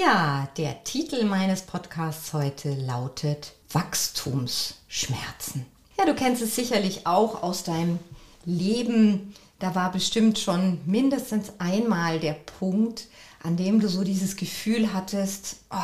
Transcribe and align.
Ja, 0.00 0.48
der 0.56 0.82
Titel 0.82 1.24
meines 1.24 1.60
Podcasts 1.60 2.32
heute 2.32 2.72
lautet 2.72 3.52
Wachstumsschmerzen. 3.70 5.66
Ja, 5.98 6.06
du 6.06 6.14
kennst 6.14 6.40
es 6.40 6.56
sicherlich 6.56 7.06
auch 7.06 7.42
aus 7.42 7.64
deinem 7.64 7.98
Leben. 8.46 9.34
Da 9.58 9.74
war 9.74 9.92
bestimmt 9.92 10.38
schon 10.38 10.80
mindestens 10.86 11.52
einmal 11.58 12.18
der 12.18 12.32
Punkt, 12.32 13.08
an 13.42 13.58
dem 13.58 13.78
du 13.78 13.90
so 13.90 14.02
dieses 14.02 14.36
Gefühl 14.36 14.94
hattest, 14.94 15.56
oh, 15.70 15.76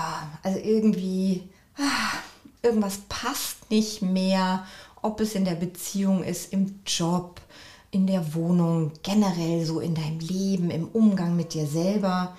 also 0.43 0.61
irgendwie, 0.61 1.43
ah, 1.77 2.17
irgendwas 2.63 3.01
passt 3.11 3.71
nicht 3.71 4.01
mehr, 4.01 4.67
ob 5.03 5.21
es 5.21 5.35
in 5.35 5.45
der 5.45 5.57
Beziehung 5.57 6.25
ist, 6.25 6.55
im 6.55 6.81
Job, 6.87 7.43
in 7.91 8.07
der 8.07 8.33
Wohnung, 8.35 8.93
generell 9.03 9.67
so 9.67 9.81
in 9.81 9.95
deinem 9.95 10.21
Leben, 10.21 10.71
im 10.71 10.89
Umgang 10.89 11.37
mit 11.37 11.53
dir 11.53 11.67
selber. 11.67 12.35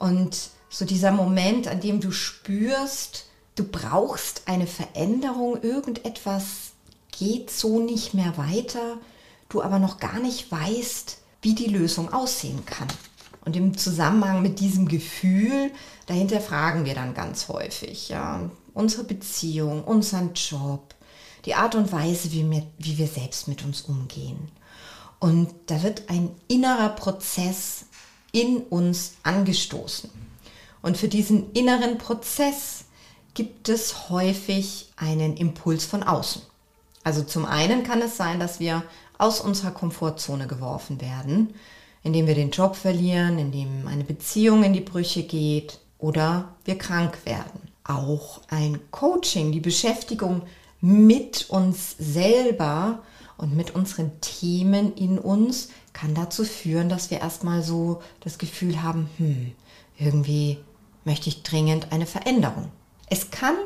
Und 0.00 0.50
so 0.72 0.86
dieser 0.86 1.12
Moment, 1.12 1.68
an 1.68 1.80
dem 1.80 2.00
du 2.00 2.10
spürst, 2.10 3.26
du 3.56 3.64
brauchst 3.64 4.48
eine 4.48 4.66
Veränderung, 4.66 5.62
irgendetwas 5.62 6.72
geht 7.10 7.50
so 7.50 7.78
nicht 7.78 8.14
mehr 8.14 8.38
weiter, 8.38 8.96
du 9.50 9.62
aber 9.62 9.78
noch 9.78 9.98
gar 9.98 10.18
nicht 10.18 10.50
weißt, 10.50 11.18
wie 11.42 11.54
die 11.54 11.66
Lösung 11.66 12.10
aussehen 12.10 12.64
kann. 12.64 12.88
Und 13.44 13.54
im 13.54 13.76
Zusammenhang 13.76 14.40
mit 14.40 14.60
diesem 14.60 14.88
Gefühl, 14.88 15.70
dahinter 16.06 16.40
fragen 16.40 16.86
wir 16.86 16.94
dann 16.94 17.12
ganz 17.12 17.48
häufig, 17.48 18.08
ja, 18.08 18.48
unsere 18.72 19.04
Beziehung, 19.04 19.84
unseren 19.84 20.32
Job, 20.32 20.94
die 21.44 21.54
Art 21.54 21.74
und 21.74 21.92
Weise, 21.92 22.32
wie 22.32 22.48
wir, 22.50 22.66
wie 22.78 22.96
wir 22.96 23.08
selbst 23.08 23.46
mit 23.46 23.62
uns 23.62 23.82
umgehen. 23.82 24.48
Und 25.18 25.52
da 25.66 25.82
wird 25.82 26.08
ein 26.08 26.30
innerer 26.48 26.90
Prozess 26.90 27.84
in 28.32 28.58
uns 28.58 29.16
angestoßen. 29.22 30.31
Und 30.82 30.96
für 30.96 31.08
diesen 31.08 31.52
inneren 31.52 31.98
Prozess 31.98 32.84
gibt 33.34 33.68
es 33.68 34.10
häufig 34.10 34.92
einen 34.96 35.36
Impuls 35.36 35.84
von 35.84 36.02
außen. 36.02 36.42
Also 37.04 37.22
zum 37.22 37.44
einen 37.46 37.82
kann 37.82 38.02
es 38.02 38.16
sein, 38.16 38.38
dass 38.38 38.60
wir 38.60 38.82
aus 39.18 39.40
unserer 39.40 39.70
Komfortzone 39.70 40.46
geworfen 40.46 41.00
werden, 41.00 41.54
indem 42.02 42.26
wir 42.26 42.34
den 42.34 42.50
Job 42.50 42.76
verlieren, 42.76 43.38
indem 43.38 43.86
eine 43.86 44.04
Beziehung 44.04 44.64
in 44.64 44.72
die 44.72 44.80
Brüche 44.80 45.22
geht 45.22 45.78
oder 45.98 46.54
wir 46.64 46.76
krank 46.76 47.24
werden. 47.24 47.68
Auch 47.84 48.40
ein 48.48 48.80
Coaching, 48.90 49.52
die 49.52 49.60
Beschäftigung 49.60 50.42
mit 50.80 51.48
uns 51.48 51.96
selber 51.98 53.02
und 53.36 53.56
mit 53.56 53.74
unseren 53.74 54.20
Themen 54.20 54.94
in 54.94 55.18
uns 55.18 55.68
kann 55.92 56.14
dazu 56.14 56.44
führen, 56.44 56.88
dass 56.88 57.10
wir 57.10 57.20
erstmal 57.20 57.62
so 57.62 58.02
das 58.20 58.38
Gefühl 58.38 58.82
haben, 58.82 59.08
hm, 59.18 59.52
irgendwie 59.98 60.58
möchte 61.04 61.28
ich 61.28 61.42
dringend 61.42 61.92
eine 61.92 62.06
Veränderung. 62.06 62.70
Es 63.08 63.30
kann 63.30 63.56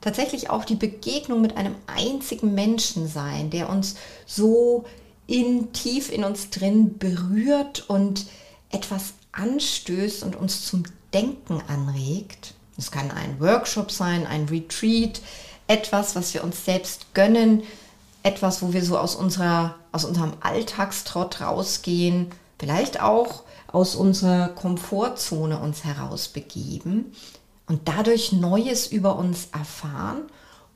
tatsächlich 0.00 0.50
auch 0.50 0.64
die 0.64 0.76
Begegnung 0.76 1.40
mit 1.40 1.56
einem 1.56 1.74
einzigen 1.86 2.54
Menschen 2.54 3.08
sein, 3.08 3.50
der 3.50 3.68
uns 3.68 3.96
so 4.26 4.84
in, 5.26 5.72
tief 5.72 6.10
in 6.10 6.24
uns 6.24 6.50
drin 6.50 6.98
berührt 6.98 7.88
und 7.88 8.26
etwas 8.70 9.14
anstößt 9.32 10.22
und 10.22 10.36
uns 10.36 10.66
zum 10.66 10.84
Denken 11.12 11.62
anregt. 11.68 12.54
Es 12.76 12.90
kann 12.90 13.10
ein 13.10 13.40
Workshop 13.40 13.90
sein, 13.90 14.26
ein 14.26 14.46
Retreat, 14.46 15.20
etwas, 15.66 16.16
was 16.16 16.34
wir 16.34 16.42
uns 16.42 16.64
selbst 16.64 17.14
gönnen, 17.14 17.62
etwas, 18.22 18.62
wo 18.62 18.72
wir 18.72 18.84
so 18.84 18.98
aus, 18.98 19.14
unserer, 19.14 19.76
aus 19.92 20.04
unserem 20.04 20.32
Alltagstrott 20.40 21.40
rausgehen, 21.40 22.30
vielleicht 22.58 23.00
auch 23.00 23.44
aus 23.72 23.94
unserer 23.94 24.48
Komfortzone 24.48 25.58
uns 25.58 25.84
herausbegeben 25.84 27.12
und 27.66 27.88
dadurch 27.88 28.32
Neues 28.32 28.86
über 28.86 29.16
uns 29.16 29.48
erfahren 29.52 30.22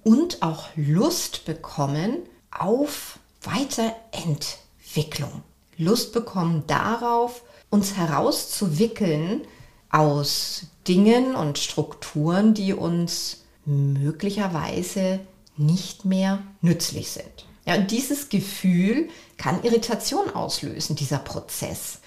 und 0.02 0.42
auch 0.42 0.68
Lust 0.76 1.44
bekommen 1.44 2.18
auf 2.50 3.18
Weiterentwicklung. 3.42 5.42
Lust 5.76 6.12
bekommen 6.12 6.64
darauf, 6.66 7.42
uns 7.70 7.96
herauszuwickeln 7.96 9.42
aus 9.90 10.66
Dingen 10.86 11.34
und 11.34 11.58
Strukturen, 11.58 12.54
die 12.54 12.74
uns 12.74 13.38
möglicherweise 13.64 15.20
nicht 15.56 16.04
mehr 16.04 16.42
nützlich 16.60 17.10
sind. 17.10 17.46
Ja, 17.66 17.76
und 17.76 17.90
dieses 17.90 18.28
Gefühl 18.28 19.08
kann 19.36 19.64
Irritation 19.64 20.30
auslösen, 20.30 20.96
dieser 20.96 21.18
Prozess. 21.18 22.00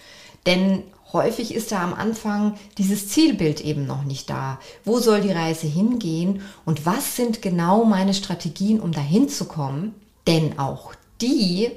Denn 0.47 0.83
häufig 1.13 1.53
ist 1.53 1.71
da 1.71 1.83
am 1.83 1.93
Anfang 1.93 2.57
dieses 2.77 3.09
Zielbild 3.09 3.61
eben 3.61 3.85
noch 3.85 4.03
nicht 4.03 4.29
da. 4.29 4.59
Wo 4.83 4.97
soll 4.99 5.21
die 5.21 5.31
Reise 5.31 5.67
hingehen 5.67 6.41
und 6.65 6.85
was 6.85 7.15
sind 7.15 7.41
genau 7.41 7.83
meine 7.83 8.15
Strategien, 8.15 8.79
um 8.79 8.91
dahin 8.91 9.29
zu 9.29 9.45
kommen? 9.45 9.93
Denn 10.25 10.57
auch 10.57 10.95
die 11.21 11.69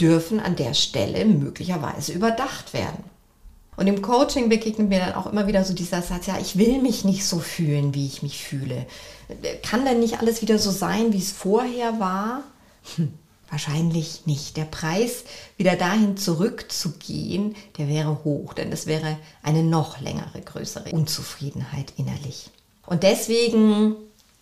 dürfen 0.00 0.40
an 0.40 0.56
der 0.56 0.74
Stelle 0.74 1.24
möglicherweise 1.24 2.12
überdacht 2.12 2.72
werden. 2.72 3.04
Und 3.76 3.86
im 3.86 4.02
Coaching 4.02 4.48
begegnet 4.48 4.88
mir 4.88 5.00
dann 5.00 5.14
auch 5.14 5.26
immer 5.26 5.46
wieder 5.46 5.64
so 5.64 5.74
dieser 5.74 6.02
Satz, 6.02 6.26
ja, 6.26 6.38
ich 6.38 6.56
will 6.56 6.80
mich 6.80 7.04
nicht 7.04 7.26
so 7.26 7.38
fühlen, 7.38 7.94
wie 7.94 8.06
ich 8.06 8.22
mich 8.22 8.44
fühle. 8.44 8.86
Kann 9.62 9.84
denn 9.84 10.00
nicht 10.00 10.20
alles 10.20 10.42
wieder 10.42 10.58
so 10.58 10.70
sein, 10.70 11.12
wie 11.12 11.18
es 11.18 11.32
vorher 11.32 11.98
war? 11.98 12.42
Hm. 12.96 13.14
Wahrscheinlich 13.52 14.24
nicht. 14.24 14.56
Der 14.56 14.64
Preis, 14.64 15.24
wieder 15.58 15.76
dahin 15.76 16.16
zurückzugehen, 16.16 17.54
der 17.76 17.86
wäre 17.86 18.24
hoch, 18.24 18.54
denn 18.54 18.72
es 18.72 18.86
wäre 18.86 19.18
eine 19.42 19.62
noch 19.62 20.00
längere, 20.00 20.40
größere 20.42 20.90
Unzufriedenheit 20.90 21.92
innerlich. 21.98 22.48
Und 22.86 23.02
deswegen 23.02 23.96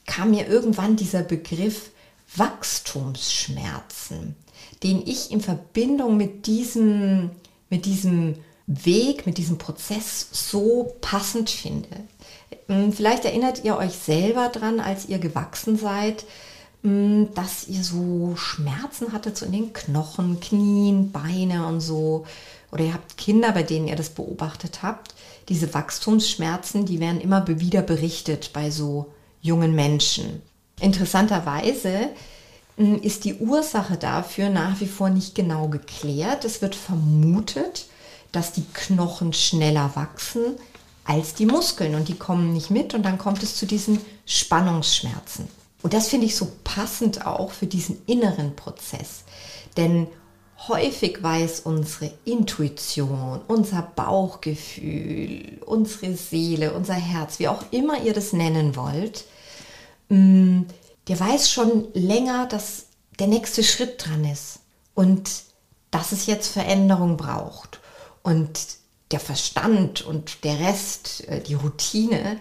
kam 0.06 0.30
mir 0.30 0.46
irgendwann 0.46 0.94
dieser 0.94 1.24
Begriff 1.24 1.90
Wachstumsschmerzen, 2.36 4.36
den 4.84 5.04
ich 5.04 5.32
in 5.32 5.40
Verbindung 5.40 6.16
mit 6.16 6.46
diesem, 6.46 7.32
mit 7.68 7.86
diesem 7.86 8.36
Weg, 8.68 9.26
mit 9.26 9.38
diesem 9.38 9.58
Prozess 9.58 10.28
so 10.30 10.94
passend 11.00 11.50
finde. 11.50 11.88
Hm, 12.68 12.92
vielleicht 12.92 13.24
erinnert 13.24 13.64
ihr 13.64 13.76
euch 13.76 13.94
selber 13.94 14.50
dran, 14.50 14.78
als 14.78 15.06
ihr 15.06 15.18
gewachsen 15.18 15.76
seid, 15.76 16.24
dass 16.82 17.68
ihr 17.68 17.84
so 17.84 18.34
Schmerzen 18.36 19.12
hattet, 19.12 19.36
so 19.36 19.44
in 19.44 19.52
den 19.52 19.72
Knochen, 19.72 20.40
Knien, 20.40 21.12
Beine 21.12 21.66
und 21.66 21.80
so. 21.80 22.24
Oder 22.72 22.84
ihr 22.84 22.94
habt 22.94 23.18
Kinder, 23.18 23.52
bei 23.52 23.62
denen 23.62 23.88
ihr 23.88 23.96
das 23.96 24.10
beobachtet 24.10 24.82
habt. 24.82 25.14
Diese 25.48 25.74
Wachstumsschmerzen, 25.74 26.86
die 26.86 27.00
werden 27.00 27.20
immer 27.20 27.46
wieder 27.46 27.82
berichtet 27.82 28.50
bei 28.52 28.70
so 28.70 29.12
jungen 29.42 29.74
Menschen. 29.74 30.40
Interessanterweise 30.80 32.08
mm, 32.76 32.96
ist 32.96 33.24
die 33.24 33.34
Ursache 33.34 33.96
dafür 33.96 34.48
nach 34.48 34.80
wie 34.80 34.86
vor 34.86 35.10
nicht 35.10 35.34
genau 35.34 35.68
geklärt. 35.68 36.44
Es 36.46 36.62
wird 36.62 36.74
vermutet, 36.74 37.86
dass 38.32 38.52
die 38.52 38.64
Knochen 38.72 39.32
schneller 39.32 39.90
wachsen 39.96 40.56
als 41.04 41.34
die 41.34 41.46
Muskeln 41.46 41.94
und 41.94 42.08
die 42.08 42.16
kommen 42.16 42.52
nicht 42.52 42.70
mit 42.70 42.94
und 42.94 43.02
dann 43.02 43.18
kommt 43.18 43.42
es 43.42 43.56
zu 43.56 43.66
diesen 43.66 43.98
Spannungsschmerzen. 44.24 45.48
Und 45.82 45.94
das 45.94 46.08
finde 46.08 46.26
ich 46.26 46.36
so 46.36 46.50
passend 46.64 47.26
auch 47.26 47.52
für 47.52 47.66
diesen 47.66 48.02
inneren 48.06 48.54
Prozess. 48.54 49.24
Denn 49.76 50.08
häufig 50.68 51.22
weiß 51.22 51.60
unsere 51.60 52.12
Intuition, 52.24 53.40
unser 53.48 53.82
Bauchgefühl, 53.82 55.58
unsere 55.64 56.16
Seele, 56.16 56.74
unser 56.74 56.94
Herz, 56.94 57.38
wie 57.38 57.48
auch 57.48 57.64
immer 57.70 58.02
ihr 58.02 58.12
das 58.12 58.32
nennen 58.32 58.76
wollt, 58.76 59.24
mm, 60.10 60.62
der 61.08 61.18
weiß 61.18 61.50
schon 61.50 61.88
länger, 61.94 62.46
dass 62.46 62.86
der 63.18 63.26
nächste 63.26 63.64
Schritt 63.64 64.06
dran 64.06 64.24
ist 64.24 64.60
und 64.94 65.30
dass 65.90 66.12
es 66.12 66.26
jetzt 66.26 66.48
Veränderung 66.48 67.16
braucht. 67.16 67.80
Und 68.22 68.60
der 69.10 69.20
Verstand 69.20 70.02
und 70.02 70.44
der 70.44 70.60
Rest, 70.60 71.26
äh, 71.28 71.40
die 71.40 71.54
Routine, 71.54 72.38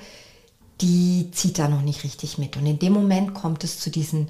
die 0.81 1.29
zieht 1.31 1.59
da 1.59 1.67
noch 1.67 1.81
nicht 1.81 2.03
richtig 2.03 2.37
mit. 2.37 2.57
Und 2.57 2.65
in 2.65 2.79
dem 2.79 2.93
Moment 2.93 3.33
kommt 3.33 3.63
es 3.63 3.79
zu 3.79 3.89
diesen 3.89 4.29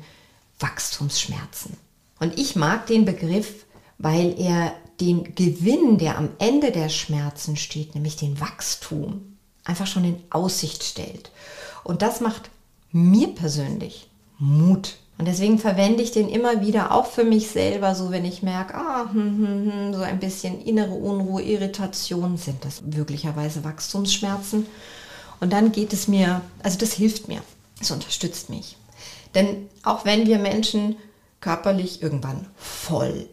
Wachstumsschmerzen. 0.59 1.77
Und 2.19 2.37
ich 2.37 2.55
mag 2.55 2.87
den 2.87 3.05
Begriff, 3.05 3.65
weil 3.97 4.39
er 4.39 4.73
den 4.99 5.35
Gewinn, 5.35 5.97
der 5.97 6.17
am 6.17 6.29
Ende 6.39 6.71
der 6.71 6.89
Schmerzen 6.89 7.55
steht, 7.55 7.95
nämlich 7.95 8.17
den 8.17 8.39
Wachstum, 8.39 9.37
einfach 9.63 9.87
schon 9.87 10.03
in 10.03 10.17
Aussicht 10.29 10.83
stellt. 10.83 11.31
Und 11.83 12.01
das 12.01 12.21
macht 12.21 12.49
mir 12.91 13.29
persönlich 13.29 14.09
Mut. 14.37 14.95
Und 15.17 15.27
deswegen 15.27 15.59
verwende 15.59 16.01
ich 16.01 16.11
den 16.11 16.29
immer 16.29 16.61
wieder 16.61 16.93
auch 16.93 17.05
für 17.05 17.25
mich 17.25 17.49
selber, 17.49 17.93
so 17.93 18.09
wenn 18.09 18.23
ich 18.23 18.41
merke, 18.41 18.75
ah, 18.75 19.09
hm, 19.11 19.37
hm, 19.37 19.71
hm, 19.71 19.93
so 19.93 20.01
ein 20.01 20.19
bisschen 20.19 20.61
innere 20.61 20.93
Unruhe, 20.93 21.41
Irritation, 21.41 22.37
sind 22.37 22.63
das 22.63 22.81
möglicherweise 22.81 23.65
Wachstumsschmerzen. 23.65 24.65
Und 25.39 25.53
dann 25.53 25.71
geht 25.71 25.93
es 25.93 26.07
mir, 26.07 26.41
also 26.63 26.77
das 26.77 26.93
hilft 26.93 27.27
mir, 27.27 27.41
es 27.79 27.91
unterstützt 27.91 28.49
mich. 28.49 28.77
Denn 29.35 29.69
auch 29.83 30.05
wenn 30.05 30.27
wir 30.27 30.39
Menschen 30.39 30.97
körperlich 31.39 32.01
irgendwann 32.01 32.47
voll 32.57 33.27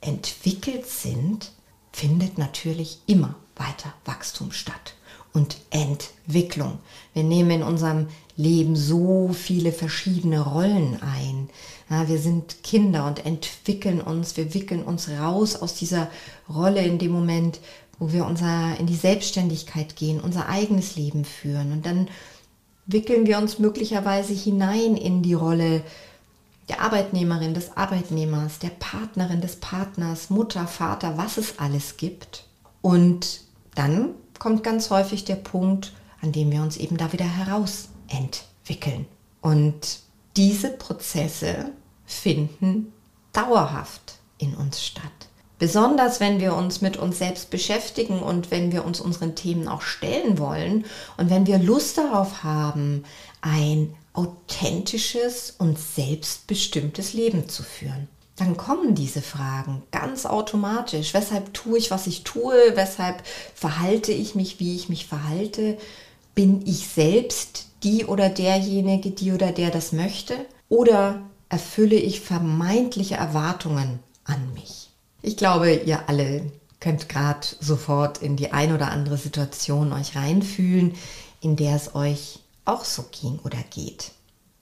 entwickelt 0.00 0.86
sind, 0.86 1.52
findet 1.92 2.38
natürlich 2.38 3.00
immer 3.06 3.34
weiter 3.56 3.92
Wachstum 4.04 4.52
statt 4.52 4.94
und 5.32 5.56
Entwicklung. 5.70 6.78
Wir 7.12 7.24
nehmen 7.24 7.50
in 7.50 7.62
unserem 7.62 8.08
Leben 8.36 8.76
so 8.76 9.30
viele 9.32 9.72
verschiedene 9.72 10.40
Rollen 10.40 11.02
ein. 11.02 11.50
Ja, 11.90 12.08
wir 12.08 12.18
sind 12.18 12.62
Kinder 12.62 13.06
und 13.06 13.26
entwickeln 13.26 14.00
uns, 14.00 14.36
wir 14.36 14.54
wickeln 14.54 14.84
uns 14.84 15.08
raus 15.08 15.56
aus 15.56 15.74
dieser 15.74 16.08
Rolle 16.48 16.82
in 16.82 16.98
dem 16.98 17.10
Moment, 17.10 17.60
wo 17.98 18.12
wir 18.12 18.26
unser, 18.26 18.78
in 18.78 18.86
die 18.86 18.94
Selbstständigkeit 18.94 19.96
gehen, 19.96 20.20
unser 20.20 20.48
eigenes 20.48 20.96
Leben 20.96 21.24
führen. 21.24 21.72
Und 21.72 21.86
dann 21.86 22.08
wickeln 22.86 23.26
wir 23.26 23.38
uns 23.38 23.58
möglicherweise 23.58 24.32
hinein 24.32 24.96
in 24.96 25.22
die 25.22 25.34
Rolle 25.34 25.82
der 26.68 26.80
Arbeitnehmerin, 26.80 27.54
des 27.54 27.76
Arbeitnehmers, 27.76 28.58
der 28.58 28.70
Partnerin, 28.70 29.40
des 29.40 29.56
Partners, 29.56 30.30
Mutter, 30.30 30.66
Vater, 30.66 31.16
was 31.16 31.38
es 31.38 31.58
alles 31.58 31.96
gibt. 31.96 32.44
Und 32.82 33.40
dann 33.74 34.10
kommt 34.38 34.62
ganz 34.62 34.90
häufig 34.90 35.24
der 35.24 35.36
Punkt, 35.36 35.92
an 36.20 36.32
dem 36.32 36.50
wir 36.50 36.62
uns 36.62 36.76
eben 36.76 36.96
da 36.96 37.12
wieder 37.12 37.24
herausentwickeln. 37.24 39.06
Und 39.40 40.00
diese 40.36 40.70
Prozesse 40.70 41.72
finden 42.04 42.92
dauerhaft 43.32 44.18
in 44.38 44.54
uns 44.54 44.84
statt. 44.84 45.27
Besonders 45.58 46.20
wenn 46.20 46.40
wir 46.40 46.54
uns 46.54 46.80
mit 46.80 46.96
uns 46.96 47.18
selbst 47.18 47.50
beschäftigen 47.50 48.20
und 48.20 48.50
wenn 48.50 48.70
wir 48.70 48.84
uns 48.84 49.00
unseren 49.00 49.34
Themen 49.34 49.66
auch 49.66 49.82
stellen 49.82 50.38
wollen 50.38 50.84
und 51.16 51.30
wenn 51.30 51.46
wir 51.46 51.58
Lust 51.58 51.98
darauf 51.98 52.44
haben, 52.44 53.04
ein 53.40 53.94
authentisches 54.12 55.54
und 55.58 55.78
selbstbestimmtes 55.78 57.12
Leben 57.12 57.48
zu 57.48 57.62
führen. 57.62 58.08
Dann 58.36 58.56
kommen 58.56 58.94
diese 58.94 59.20
Fragen 59.20 59.82
ganz 59.90 60.24
automatisch. 60.24 61.12
Weshalb 61.12 61.52
tue 61.54 61.78
ich, 61.78 61.90
was 61.90 62.06
ich 62.06 62.22
tue? 62.22 62.54
Weshalb 62.74 63.24
verhalte 63.54 64.12
ich 64.12 64.36
mich, 64.36 64.60
wie 64.60 64.76
ich 64.76 64.88
mich 64.88 65.06
verhalte? 65.06 65.76
Bin 66.36 66.64
ich 66.66 66.86
selbst 66.86 67.66
die 67.82 68.04
oder 68.04 68.28
derjenige, 68.28 69.10
die 69.10 69.32
oder 69.32 69.50
der 69.50 69.70
das 69.70 69.90
möchte? 69.90 70.34
Oder 70.68 71.20
erfülle 71.48 71.96
ich 71.96 72.20
vermeintliche 72.20 73.16
Erwartungen 73.16 73.98
an 74.24 74.52
mich? 74.54 74.87
Ich 75.22 75.36
glaube, 75.36 75.74
ihr 75.74 76.08
alle 76.08 76.52
könnt 76.80 77.08
gerade 77.08 77.46
sofort 77.60 78.18
in 78.18 78.36
die 78.36 78.52
ein 78.52 78.72
oder 78.72 78.90
andere 78.90 79.16
Situation 79.16 79.92
euch 79.92 80.16
reinfühlen, 80.16 80.94
in 81.40 81.56
der 81.56 81.76
es 81.76 81.94
euch 81.94 82.40
auch 82.64 82.84
so 82.84 83.04
ging 83.10 83.38
oder 83.44 83.58
geht. 83.70 84.12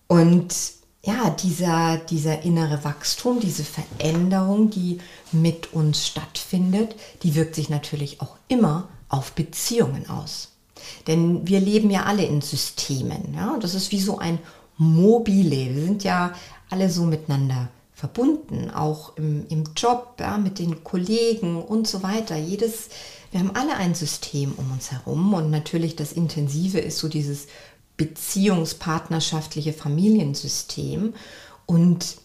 Und 0.06 0.54
ja, 1.04 1.30
dieser, 1.30 1.98
dieser 1.98 2.42
innere 2.42 2.82
Wachstum, 2.84 3.38
diese 3.40 3.64
Veränderung, 3.64 4.70
die 4.70 4.98
mit 5.30 5.72
uns 5.72 6.06
stattfindet, 6.06 6.96
die 7.22 7.34
wirkt 7.34 7.54
sich 7.54 7.68
natürlich 7.68 8.20
auch 8.20 8.36
immer 8.48 8.88
auf 9.08 9.32
Beziehungen 9.32 10.08
aus. 10.08 10.52
Denn 11.06 11.46
wir 11.46 11.60
leben 11.60 11.90
ja 11.90 12.04
alle 12.04 12.24
in 12.24 12.40
Systemen. 12.40 13.34
Ja? 13.34 13.56
Das 13.60 13.74
ist 13.74 13.92
wie 13.92 14.00
so 14.00 14.18
ein 14.18 14.38
Mobile. 14.78 15.74
Wir 15.74 15.84
sind 15.84 16.04
ja 16.04 16.32
alle 16.70 16.90
so 16.90 17.04
miteinander 17.04 17.68
verbunden, 17.96 18.70
auch 18.70 19.16
im, 19.16 19.46
im 19.48 19.64
Job, 19.74 20.16
ja, 20.20 20.36
mit 20.36 20.58
den 20.58 20.84
Kollegen 20.84 21.62
und 21.62 21.88
so 21.88 22.02
weiter. 22.02 22.36
Jedes, 22.36 22.90
wir 23.30 23.40
haben 23.40 23.56
alle 23.56 23.74
ein 23.74 23.94
System 23.94 24.52
um 24.58 24.70
uns 24.70 24.92
herum 24.92 25.32
und 25.32 25.50
natürlich 25.50 25.96
das 25.96 26.12
Intensive 26.12 26.78
ist 26.78 26.98
so 26.98 27.08
dieses 27.08 27.46
beziehungspartnerschaftliche 27.96 29.72
Familiensystem. 29.72 31.14
Und 31.64 32.18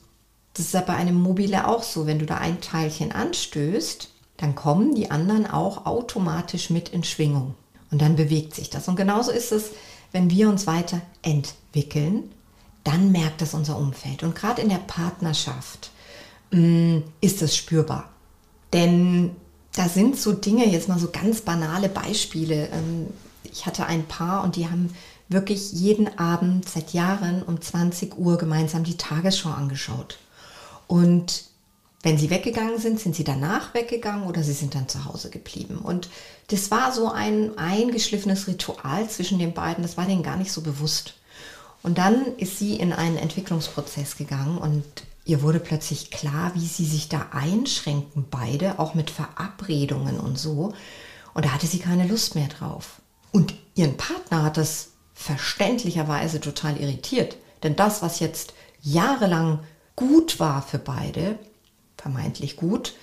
das 0.55 0.73
ist 0.73 0.85
bei 0.85 0.93
einem 0.93 1.15
Mobile 1.15 1.65
auch 1.65 1.83
so. 1.83 2.05
Wenn 2.05 2.19
du 2.19 2.25
da 2.25 2.35
ein 2.35 2.59
Teilchen 2.59 3.13
anstößt, 3.13 4.09
dann 4.35 4.55
kommen 4.55 4.93
die 4.93 5.09
anderen 5.09 5.47
auch 5.47 5.85
automatisch 5.85 6.69
mit 6.69 6.89
in 6.89 7.05
Schwingung. 7.05 7.55
Und 7.91 8.01
dann 8.01 8.17
bewegt 8.17 8.55
sich 8.55 8.69
das. 8.69 8.89
Und 8.89 8.97
genauso 8.97 9.31
ist 9.31 9.53
es, 9.53 9.71
wenn 10.11 10.29
wir 10.29 10.49
uns 10.49 10.67
weiter 10.67 11.01
entwickeln, 11.21 12.29
dann 12.83 13.11
merkt 13.11 13.41
das 13.41 13.53
unser 13.53 13.77
Umfeld. 13.77 14.23
Und 14.23 14.35
gerade 14.35 14.61
in 14.61 14.69
der 14.69 14.77
Partnerschaft 14.77 15.91
mh, 16.51 16.59
mm, 16.59 17.03
ist 17.21 17.41
es 17.41 17.55
spürbar. 17.55 18.09
Denn 18.73 19.35
da 19.73 19.87
sind 19.87 20.17
so 20.17 20.33
Dinge, 20.33 20.67
jetzt 20.67 20.89
mal 20.89 20.99
so 20.99 21.09
ganz 21.11 21.41
banale 21.41 21.89
Beispiele. 21.89 22.69
Ähm, 22.69 23.07
ich 23.43 23.65
hatte 23.65 23.85
ein 23.85 24.05
Paar 24.05 24.43
und 24.43 24.55
die 24.55 24.67
haben 24.67 24.93
wirklich 25.29 25.71
jeden 25.71 26.17
Abend 26.19 26.67
seit 26.67 26.93
Jahren 26.93 27.41
um 27.43 27.61
20 27.61 28.17
Uhr 28.17 28.37
gemeinsam 28.37 28.83
die 28.83 28.97
Tagesschau 28.97 29.49
angeschaut. 29.49 30.17
Und 30.87 31.45
wenn 32.03 32.17
sie 32.17 32.29
weggegangen 32.29 32.79
sind, 32.79 32.99
sind 32.99 33.15
sie 33.15 33.23
danach 33.23 33.73
weggegangen 33.73 34.27
oder 34.27 34.43
sie 34.43 34.53
sind 34.53 34.75
dann 34.75 34.89
zu 34.89 35.05
Hause 35.05 35.29
geblieben. 35.29 35.77
Und 35.77 36.09
das 36.47 36.71
war 36.71 36.91
so 36.91 37.11
ein 37.11 37.57
eingeschliffenes 37.57 38.47
Ritual 38.47 39.07
zwischen 39.09 39.39
den 39.39 39.53
beiden, 39.53 39.83
das 39.83 39.97
war 39.97 40.05
denen 40.05 40.23
gar 40.23 40.35
nicht 40.35 40.51
so 40.51 40.61
bewusst. 40.61 41.13
Und 41.83 41.97
dann 41.97 42.37
ist 42.37 42.59
sie 42.59 42.75
in 42.75 42.93
einen 42.93 43.17
Entwicklungsprozess 43.17 44.17
gegangen 44.17 44.57
und 44.57 44.83
ihr 45.25 45.41
wurde 45.41 45.59
plötzlich 45.59 46.11
klar, 46.11 46.51
wie 46.55 46.65
sie 46.65 46.85
sich 46.85 47.09
da 47.09 47.27
einschränken, 47.31 48.25
beide, 48.29 48.79
auch 48.79 48.93
mit 48.93 49.09
Verabredungen 49.09 50.19
und 50.19 50.37
so. 50.37 50.73
Und 51.33 51.45
da 51.45 51.53
hatte 51.53 51.67
sie 51.67 51.79
keine 51.79 52.07
Lust 52.07 52.35
mehr 52.35 52.47
drauf. 52.47 53.01
Und 53.31 53.55
ihren 53.75 53.97
Partner 53.97 54.43
hat 54.43 54.57
das 54.57 54.89
verständlicherweise 55.13 56.39
total 56.39 56.77
irritiert. 56.77 57.37
Denn 57.63 57.75
das, 57.75 58.01
was 58.01 58.19
jetzt 58.19 58.53
jahrelang 58.81 59.59
gut 59.95 60.39
war 60.39 60.61
für 60.61 60.79
beide, 60.79 61.37
vermeintlich 61.97 62.57
gut, 62.57 62.93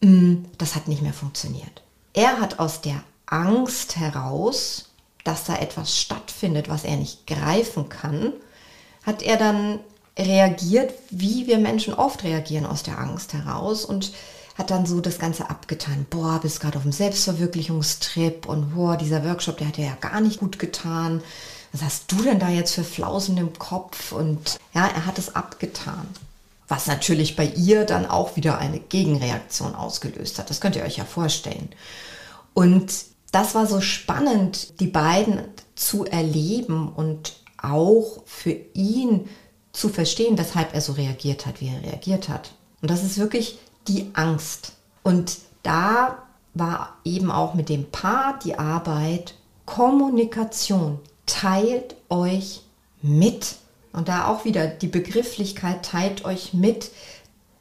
mm, 0.00 0.36
das 0.58 0.74
hat 0.74 0.88
nicht 0.88 1.02
mehr 1.02 1.12
funktioniert. 1.12 1.82
Er 2.12 2.40
hat 2.40 2.60
aus 2.60 2.80
der 2.80 3.02
Angst 3.26 3.96
heraus, 3.96 4.90
dass 5.24 5.44
da 5.44 5.56
etwas 5.56 5.98
stattfindet, 5.98 6.68
was 6.68 6.84
er 6.84 6.96
nicht 6.96 7.26
greifen 7.26 7.88
kann, 7.88 8.32
hat 9.04 9.22
er 9.22 9.36
dann 9.36 9.80
reagiert, 10.18 10.92
wie 11.10 11.46
wir 11.46 11.58
Menschen 11.58 11.94
oft 11.94 12.22
reagieren 12.22 12.66
aus 12.66 12.82
der 12.82 12.98
Angst 12.98 13.32
heraus 13.32 13.84
und 13.84 14.12
hat 14.56 14.70
dann 14.70 14.86
so 14.86 15.00
das 15.00 15.18
Ganze 15.18 15.50
abgetan. 15.50 16.06
Boah, 16.08 16.38
bist 16.40 16.60
gerade 16.60 16.76
auf 16.76 16.84
dem 16.84 16.92
Selbstverwirklichungstrip 16.92 18.46
und 18.46 18.74
boah, 18.74 18.96
dieser 18.96 19.24
Workshop, 19.24 19.58
der 19.58 19.68
hat 19.68 19.78
ja 19.78 19.96
gar 20.00 20.20
nicht 20.20 20.38
gut 20.38 20.60
getan 20.60 21.22
was 21.74 21.82
hast 21.82 22.12
du 22.12 22.22
denn 22.22 22.38
da 22.38 22.48
jetzt 22.50 22.72
für 22.72 22.84
Flausen 22.84 23.36
im 23.36 23.52
Kopf? 23.58 24.12
Und 24.12 24.58
ja, 24.74 24.86
er 24.86 25.06
hat 25.06 25.18
es 25.18 25.34
abgetan. 25.34 26.06
Was 26.68 26.86
natürlich 26.86 27.34
bei 27.34 27.46
ihr 27.46 27.84
dann 27.84 28.06
auch 28.06 28.36
wieder 28.36 28.58
eine 28.58 28.78
Gegenreaktion 28.78 29.74
ausgelöst 29.74 30.38
hat. 30.38 30.50
Das 30.50 30.60
könnt 30.60 30.76
ihr 30.76 30.84
euch 30.84 30.98
ja 30.98 31.04
vorstellen. 31.04 31.70
Und 32.54 32.92
das 33.34 33.54
war 33.54 33.66
so 33.66 33.80
spannend, 33.80 34.80
die 34.80 34.86
beiden 34.86 35.40
zu 35.74 36.04
erleben 36.04 36.88
und 36.88 37.34
auch 37.60 38.22
für 38.26 38.56
ihn 38.74 39.28
zu 39.72 39.88
verstehen, 39.88 40.38
weshalb 40.38 40.72
er 40.72 40.80
so 40.80 40.92
reagiert 40.92 41.46
hat, 41.46 41.60
wie 41.60 41.68
er 41.68 41.82
reagiert 41.82 42.28
hat. 42.28 42.52
Und 42.80 42.90
das 42.90 43.02
ist 43.02 43.18
wirklich 43.18 43.58
die 43.88 44.10
Angst. 44.12 44.72
Und 45.02 45.38
da 45.62 46.18
war 46.54 46.96
eben 47.04 47.30
auch 47.30 47.54
mit 47.54 47.68
dem 47.68 47.90
Paar 47.90 48.38
die 48.38 48.56
Arbeit 48.58 49.34
Kommunikation 49.66 51.00
teilt 51.26 51.96
euch 52.10 52.62
mit. 53.02 53.56
Und 53.92 54.08
da 54.08 54.28
auch 54.28 54.44
wieder 54.44 54.66
die 54.66 54.86
Begrifflichkeit 54.86 55.84
teilt 55.84 56.24
euch 56.24 56.52
mit, 56.54 56.90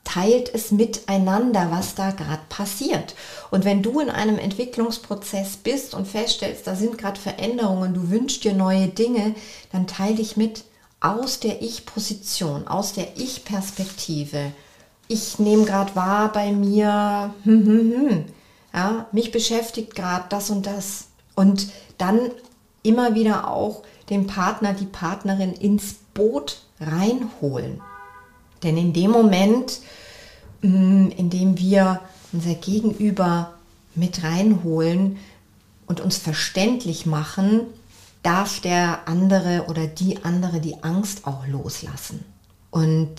teilt 0.03 0.53
es 0.53 0.71
miteinander, 0.71 1.71
was 1.71 1.95
da 1.95 2.11
gerade 2.11 2.41
passiert. 2.49 3.15
Und 3.51 3.65
wenn 3.65 3.81
du 3.81 3.99
in 3.99 4.09
einem 4.09 4.37
Entwicklungsprozess 4.37 5.57
bist 5.57 5.93
und 5.93 6.07
feststellst, 6.07 6.67
da 6.67 6.75
sind 6.75 6.97
gerade 6.97 7.19
Veränderungen, 7.19 7.93
du 7.93 8.09
wünschst 8.09 8.43
dir 8.43 8.53
neue 8.53 8.87
Dinge, 8.87 9.35
dann 9.71 9.87
teile 9.87 10.15
dich 10.15 10.37
mit 10.37 10.65
aus 10.99 11.39
der 11.39 11.61
Ich-Position, 11.61 12.67
aus 12.67 12.93
der 12.93 13.17
Ich-Perspektive. 13.17 14.51
Ich 15.07 15.39
nehme 15.39 15.65
gerade 15.65 15.95
wahr 15.95 16.31
bei 16.31 16.51
mir, 16.51 17.33
hm, 17.43 17.65
hm, 17.65 18.09
hm. 18.09 18.25
Ja, 18.73 19.07
mich 19.11 19.31
beschäftigt 19.31 19.95
gerade 19.95 20.25
das 20.29 20.49
und 20.49 20.65
das. 20.65 21.07
Und 21.35 21.67
dann 21.97 22.31
immer 22.81 23.15
wieder 23.15 23.49
auch 23.49 23.83
den 24.09 24.27
Partner, 24.27 24.73
die 24.73 24.85
Partnerin 24.85 25.53
ins 25.53 25.95
Boot 26.13 26.61
reinholen. 26.79 27.81
Denn 28.63 28.77
in 28.77 28.93
dem 28.93 29.11
Moment, 29.11 29.79
mm, 30.61 31.09
in 31.09 31.29
dem 31.29 31.57
wir 31.57 32.01
unser 32.31 32.55
Gegenüber 32.55 33.53
mit 33.95 34.23
reinholen 34.23 35.17
und 35.85 36.01
uns 36.01 36.17
verständlich 36.17 37.05
machen, 37.05 37.61
darf 38.23 38.61
der 38.61 39.07
andere 39.07 39.65
oder 39.67 39.85
die 39.85 40.23
andere 40.23 40.59
die 40.59 40.81
Angst 40.83 41.27
auch 41.27 41.45
loslassen. 41.45 42.23
Und 42.71 43.15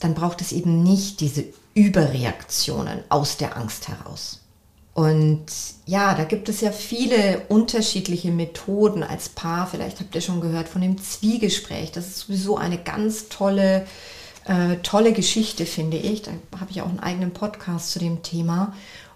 dann 0.00 0.14
braucht 0.14 0.40
es 0.40 0.52
eben 0.52 0.82
nicht 0.82 1.20
diese 1.20 1.44
Überreaktionen 1.74 3.00
aus 3.08 3.36
der 3.36 3.56
Angst 3.56 3.88
heraus. 3.88 4.40
Und 4.94 5.46
ja, 5.86 6.14
da 6.14 6.24
gibt 6.24 6.48
es 6.48 6.60
ja 6.60 6.72
viele 6.72 7.42
unterschiedliche 7.48 8.32
Methoden 8.32 9.04
als 9.04 9.28
Paar. 9.28 9.68
Vielleicht 9.68 10.00
habt 10.00 10.12
ihr 10.14 10.20
schon 10.20 10.40
gehört 10.40 10.68
von 10.68 10.80
dem 10.80 10.98
Zwiegespräch. 10.98 11.92
Das 11.92 12.08
ist 12.08 12.18
sowieso 12.20 12.56
eine 12.56 12.78
ganz 12.78 13.28
tolle, 13.28 13.82
äh, 13.82 13.86
tolle 14.82 15.12
Geschichte, 15.12 15.66
finde 15.66 15.98
ich. 15.98 16.22
Da 16.22 16.32
habe 16.58 16.70
ich 16.70 16.80
auch 16.80 16.88
einen 16.88 17.00
eigenen 17.00 17.32
Podcast 17.32 17.90
zu 17.90 17.98
dem 17.98 18.22
Thema, 18.22 18.74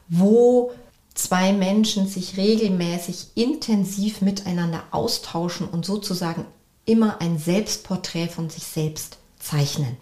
wo 0.09 0.73
zwei 1.15 1.53
Menschen 1.53 2.07
sich 2.07 2.37
regelmäßig 2.37 3.29
intensiv 3.35 4.21
miteinander 4.21 4.83
austauschen 4.91 5.69
und 5.69 5.85
sozusagen 5.85 6.45
immer 6.85 7.21
ein 7.21 7.39
Selbstporträt 7.39 8.29
von 8.29 8.51
sich 8.51 8.65
selbst 8.65 9.19
zeichnen. 9.39 9.97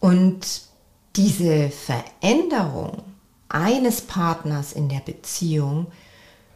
Und 0.00 0.62
diese 1.16 1.70
Veränderung 1.70 3.02
eines 3.48 4.02
Partners 4.02 4.72
in 4.72 4.88
der 4.88 5.00
Beziehung 5.00 5.86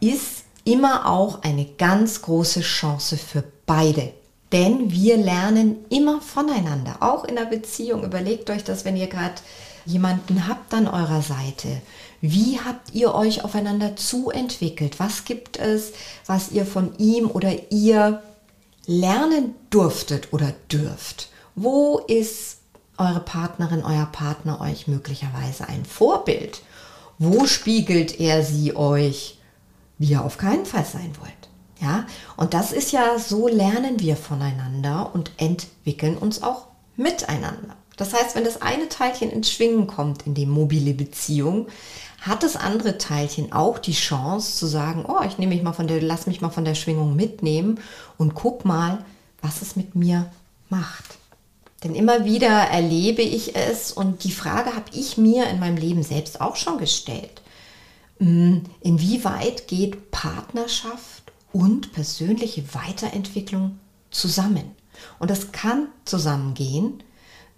ist 0.01 0.45
immer 0.65 1.07
auch 1.07 1.43
eine 1.43 1.65
ganz 1.65 2.23
große 2.23 2.61
Chance 2.61 3.17
für 3.17 3.43
beide. 3.67 4.13
Denn 4.53 4.93
wir 4.93 5.17
lernen 5.17 5.85
immer 5.89 6.21
voneinander, 6.21 6.97
auch 7.01 7.25
in 7.25 7.37
der 7.37 7.47
Beziehung. 7.47 8.05
Überlegt 8.05 8.51
euch 8.51 8.63
das, 8.65 8.85
wenn 8.85 8.97
ihr 8.97 9.07
gerade 9.07 9.35
jemanden 9.87 10.47
habt 10.47 10.75
an 10.75 10.87
eurer 10.87 11.23
Seite. 11.23 11.81
Wie 12.21 12.61
habt 12.61 12.95
ihr 12.95 13.15
euch 13.15 13.45
aufeinander 13.45 13.97
zuentwickelt? 13.97 15.01
Was 15.01 15.25
gibt 15.25 15.57
es, 15.59 15.93
was 16.27 16.53
ihr 16.53 16.67
von 16.67 16.97
ihm 16.99 17.31
oder 17.31 17.73
ihr 17.73 18.23
lernen 18.87 19.55
durftet 19.71 20.33
oder 20.33 20.53
dürft? 20.71 21.31
Wo 21.55 21.99
ist 21.99 22.59
eure 22.99 23.21
Partnerin, 23.21 23.85
euer 23.85 24.07
Partner 24.07 24.61
euch 24.61 24.87
möglicherweise 24.87 25.69
ein 25.69 25.85
Vorbild? 25.85 26.63
Wo 27.19 27.47
spiegelt 27.47 28.21
er 28.21 28.45
sie 28.45 28.77
euch, 28.77 29.39
wie 29.99 30.13
ihr 30.13 30.25
auf 30.25 30.39
keinen 30.39 30.67
Fall 30.67 30.85
sein 30.85 31.13
wollt? 31.21 31.42
Ja, 31.83 32.07
und 32.37 32.55
das 32.55 32.71
ist 32.71 32.93
ja, 32.93 33.19
so 33.19 33.49
lernen 33.49 33.99
wir 33.99 34.17
voneinander 34.17 35.11
und 35.13 35.33
entwickeln 35.37 36.17
uns 36.17 36.41
auch 36.41 36.67
miteinander. 36.97 37.75
Das 37.97 38.15
heißt, 38.15 38.37
wenn 38.37 38.45
das 38.45 38.63
eine 38.63 38.89
Teilchen 38.89 39.31
ins 39.31 39.51
Schwingen 39.51 39.89
kommt 39.89 40.25
in 40.25 40.35
die 40.35 40.47
mobile 40.47 40.95
Beziehung, 40.95 41.67
hat 42.21 42.45
das 42.45 42.55
andere 42.55 42.99
Teilchen 42.99 43.53
auch 43.53 43.81
die 43.81 43.95
Chance 43.95 44.57
zu 44.57 44.67
sagen, 44.67 45.05
oh, 45.07 45.25
ich 45.27 45.39
nehme 45.39 45.55
mich 45.55 45.65
mal 45.65 45.73
von 45.73 45.89
der, 45.89 46.01
lass 46.01 46.29
mich 46.29 46.41
mal 46.41 46.51
von 46.51 46.65
der 46.65 46.77
Schwingung 46.77 47.17
mitnehmen 47.17 47.81
und 48.17 48.35
guck 48.35 48.65
mal, 48.65 49.05
was 49.41 49.61
es 49.61 49.75
mit 49.75 49.97
mir 49.97 50.31
macht. 50.71 51.19
Denn 51.83 51.97
immer 51.97 52.25
wieder 52.25 52.49
erlebe 52.49 53.23
ich 53.23 53.57
es 53.57 53.91
und 53.91 54.23
die 54.23 54.31
Frage 54.31 54.77
habe 54.77 54.91
ich 54.93 55.19
mir 55.19 55.49
in 55.49 55.59
meinem 55.59 55.77
Leben 55.77 56.05
selbst 56.05 56.41
auch 56.41 56.55
schon 56.55 56.79
gestellt. 56.79 57.43
Hm, 58.19 58.63
inwieweit 58.81 59.67
geht 59.67 60.13
Partnerschaft 60.13 61.22
und 61.53 61.93
persönliche 61.93 62.75
Weiterentwicklung 62.75 63.79
zusammen? 64.11 64.73
Und 65.19 65.31
das 65.31 65.53
kann 65.53 65.89
zusammengehen. 66.05 67.03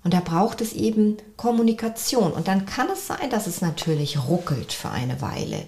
Und 0.02 0.12
da 0.12 0.20
braucht 0.20 0.60
es 0.60 0.72
eben 0.72 1.16
Kommunikation. 1.36 2.32
Und 2.32 2.48
dann 2.48 2.66
kann 2.66 2.88
es 2.90 3.06
sein, 3.06 3.30
dass 3.30 3.46
es 3.46 3.62
natürlich 3.62 4.28
ruckelt 4.28 4.72
für 4.72 4.90
eine 4.90 5.20
Weile, 5.22 5.64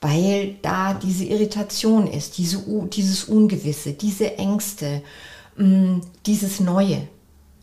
weil 0.00 0.56
da 0.62 0.94
diese 0.94 1.24
Irritation 1.24 2.06
ist, 2.06 2.38
diese, 2.38 2.62
dieses 2.92 3.24
Ungewisse, 3.24 3.92
diese 3.92 4.36
Ängste, 4.38 5.02
hm, 5.56 6.00
dieses 6.26 6.60
Neue. 6.60 7.06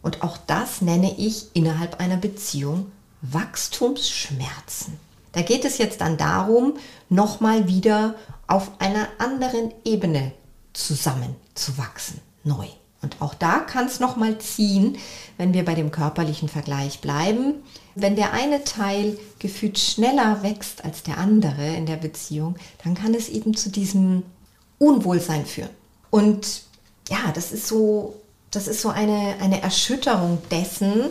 Und 0.01 0.23
auch 0.23 0.37
das 0.37 0.81
nenne 0.81 1.13
ich 1.17 1.47
innerhalb 1.53 1.99
einer 1.99 2.17
Beziehung 2.17 2.91
Wachstumsschmerzen. 3.21 4.99
Da 5.33 5.41
geht 5.41 5.65
es 5.65 5.77
jetzt 5.77 6.01
dann 6.01 6.17
darum, 6.17 6.73
nochmal 7.09 7.67
wieder 7.67 8.15
auf 8.47 8.71
einer 8.79 9.07
anderen 9.17 9.73
Ebene 9.83 10.31
zusammenzuwachsen, 10.73 12.21
neu. 12.43 12.67
Und 13.01 13.17
auch 13.19 13.33
da 13.33 13.59
kann 13.59 13.87
es 13.87 13.99
nochmal 13.99 14.37
ziehen, 14.37 14.97
wenn 15.37 15.53
wir 15.53 15.65
bei 15.65 15.75
dem 15.75 15.91
körperlichen 15.91 16.47
Vergleich 16.47 17.01
bleiben. 17.01 17.55
Wenn 17.95 18.15
der 18.15 18.31
eine 18.31 18.63
Teil 18.63 19.19
gefühlt 19.39 19.77
schneller 19.77 20.41
wächst 20.41 20.85
als 20.85 21.03
der 21.03 21.17
andere 21.17 21.75
in 21.75 21.85
der 21.85 21.97
Beziehung, 21.97 22.55
dann 22.83 22.95
kann 22.95 23.13
es 23.13 23.27
eben 23.27 23.55
zu 23.55 23.69
diesem 23.69 24.23
Unwohlsein 24.79 25.45
führen. 25.45 25.69
Und 26.11 26.63
ja, 27.09 27.31
das 27.33 27.51
ist 27.51 27.67
so 27.67 28.15
das 28.53 28.67
ist 28.67 28.81
so 28.81 28.89
eine, 28.89 29.35
eine 29.41 29.61
Erschütterung 29.61 30.37
dessen, 30.51 31.09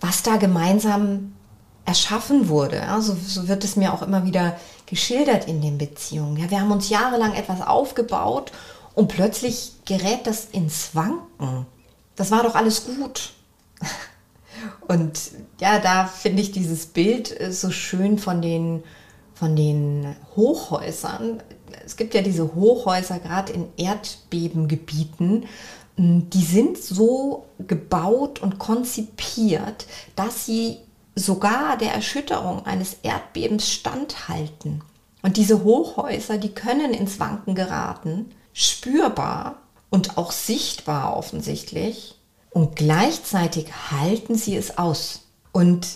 was 0.00 0.22
da 0.22 0.36
gemeinsam 0.36 1.32
erschaffen 1.84 2.48
wurde. 2.48 2.76
Ja, 2.76 3.00
so, 3.00 3.14
so, 3.14 3.48
wird 3.48 3.64
es 3.64 3.76
mir 3.76 3.92
auch 3.92 4.02
immer 4.02 4.24
wieder 4.24 4.56
geschildert 4.86 5.48
in 5.48 5.60
den 5.60 5.78
Beziehungen. 5.78 6.36
Ja, 6.36 6.50
wir 6.50 6.60
haben 6.60 6.70
uns 6.70 6.88
jahrelang 6.88 7.34
etwas 7.34 7.60
aufgebaut 7.60 8.52
und 8.94 9.08
plötzlich 9.08 9.72
gerät 9.84 10.26
das 10.26 10.46
ins 10.46 10.94
Wanken. 10.94 11.66
Das 12.16 12.30
war 12.30 12.42
doch 12.42 12.54
alles 12.54 12.84
gut. 12.84 13.32
Und 14.86 15.18
ja, 15.60 15.80
da 15.80 16.04
finde 16.06 16.42
ich 16.42 16.52
dieses 16.52 16.86
Bild 16.86 17.40
äh, 17.40 17.50
so 17.52 17.70
schön 17.70 18.18
von 18.18 18.42
den, 18.42 18.84
von 19.34 19.56
den 19.56 20.14
Hochhäusern. 20.36 21.42
Es 21.84 21.96
gibt 21.96 22.14
ja 22.14 22.22
diese 22.22 22.54
Hochhäuser 22.54 23.18
gerade 23.18 23.52
in 23.52 23.66
Erdbebengebieten, 23.76 25.46
die 25.96 26.44
sind 26.44 26.78
so 26.78 27.46
gebaut 27.58 28.40
und 28.40 28.58
konzipiert, 28.58 29.86
dass 30.16 30.46
sie 30.46 30.78
sogar 31.14 31.76
der 31.76 31.92
Erschütterung 31.92 32.66
eines 32.66 32.96
Erdbebens 33.02 33.68
standhalten. 33.68 34.82
Und 35.22 35.36
diese 35.36 35.62
Hochhäuser, 35.62 36.38
die 36.38 36.52
können 36.52 36.92
ins 36.92 37.20
Wanken 37.20 37.54
geraten, 37.54 38.34
spürbar 38.52 39.62
und 39.90 40.18
auch 40.18 40.32
sichtbar 40.32 41.16
offensichtlich. 41.16 42.18
Und 42.50 42.76
gleichzeitig 42.76 43.68
halten 43.90 44.34
sie 44.34 44.56
es 44.56 44.78
aus. 44.78 45.22
Und 45.52 45.86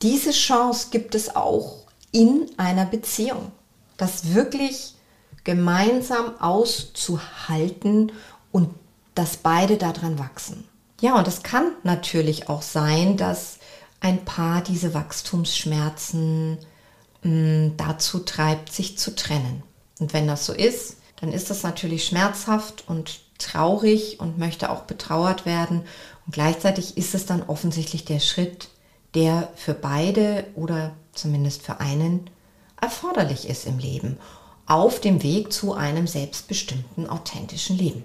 diese 0.00 0.30
Chance 0.30 0.88
gibt 0.90 1.14
es 1.14 1.34
auch 1.34 1.86
in 2.12 2.46
einer 2.56 2.86
Beziehung, 2.86 3.52
das 3.96 4.34
wirklich 4.34 4.94
gemeinsam 5.44 6.38
auszuhalten 6.40 8.12
und 8.52 8.70
dass 9.14 9.36
beide 9.36 9.76
daran 9.76 10.18
wachsen. 10.18 10.68
Ja, 11.00 11.18
und 11.18 11.26
es 11.26 11.42
kann 11.42 11.72
natürlich 11.82 12.48
auch 12.48 12.62
sein, 12.62 13.16
dass 13.16 13.58
ein 14.02 14.24
Paar 14.24 14.60
diese 14.62 14.94
Wachstumsschmerzen 14.94 16.58
mh, 17.22 17.30
mm, 17.30 17.76
dazu 17.76 18.18
treibt, 18.18 18.72
sich 18.72 18.98
zu 18.98 19.14
trennen. 19.14 19.62
Und 20.00 20.12
wenn 20.12 20.26
das 20.26 20.44
so 20.44 20.52
ist, 20.52 20.96
dann 21.20 21.32
ist 21.32 21.50
das 21.50 21.62
natürlich 21.62 22.04
schmerzhaft 22.04 22.84
und 22.88 23.20
traurig 23.38 24.18
und 24.20 24.38
möchte 24.38 24.70
auch 24.70 24.82
betrauert 24.82 25.46
werden. 25.46 25.84
Und 26.26 26.32
gleichzeitig 26.32 26.96
ist 26.96 27.14
es 27.14 27.26
dann 27.26 27.44
offensichtlich 27.44 28.04
der 28.04 28.18
Schritt, 28.18 28.68
der 29.14 29.48
für 29.54 29.74
beide 29.74 30.46
oder 30.56 30.94
zumindest 31.12 31.62
für 31.62 31.78
einen 31.78 32.28
erforderlich 32.80 33.48
ist 33.48 33.66
im 33.66 33.78
Leben, 33.78 34.18
auf 34.66 35.00
dem 35.00 35.22
Weg 35.22 35.52
zu 35.52 35.74
einem 35.74 36.08
selbstbestimmten, 36.08 37.08
authentischen 37.08 37.78
Leben. 37.78 38.04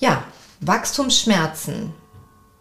Ja, 0.00 0.24
Wachstumsschmerzen. 0.60 1.94